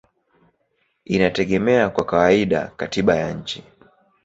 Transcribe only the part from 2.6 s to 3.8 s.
katiba ya nchi.